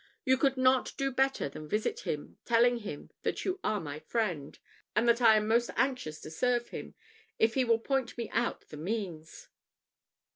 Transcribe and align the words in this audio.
You 0.25 0.35
could 0.35 0.57
not 0.57 0.93
do 0.97 1.11
better 1.11 1.47
than 1.47 1.67
visit 1.69 1.99
him, 1.99 2.39
telling 2.43 2.77
him 2.77 3.11
that 3.21 3.45
you 3.45 3.59
are 3.63 3.79
my 3.79 3.99
friend, 3.99 4.57
and 4.95 5.07
that 5.07 5.21
I 5.21 5.35
am 5.37 5.47
most 5.47 5.69
anxious 5.75 6.19
to 6.21 6.31
serve 6.31 6.69
him, 6.69 6.95
if 7.37 7.53
he 7.53 7.63
will 7.63 7.77
point 7.77 8.17
me 8.17 8.27
out 8.31 8.61
the 8.69 8.77
means." 8.77 9.49